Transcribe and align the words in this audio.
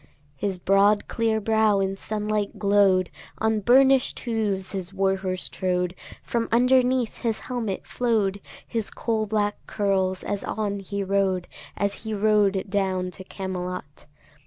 His 0.35 0.57
broad 0.57 1.07
clear 1.07 1.39
brow 1.39 1.79
in 1.79 1.95
sunlight 1.95 2.57
glow'd; 2.57 3.11
On 3.37 3.59
burnish'd 3.59 4.17
hooves 4.21 4.71
his 4.71 4.91
war 4.91 5.17
horse 5.17 5.47
trode; 5.47 5.93
From 6.23 6.49
underneath 6.51 7.17
his 7.17 7.41
helmet 7.41 7.85
flow'd 7.85 8.41
His 8.65 8.89
coal 8.89 9.27
black 9.27 9.57
curls 9.67 10.23
as 10.23 10.43
on 10.43 10.79
he 10.79 11.03
rode, 11.03 11.47
As 11.77 12.01
he 12.01 12.15
rode 12.15 12.65
down 12.67 13.11
to 13.11 13.23
Camelot. 13.23 14.07